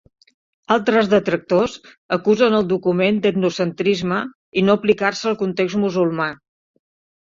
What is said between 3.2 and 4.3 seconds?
d'etnocentrisme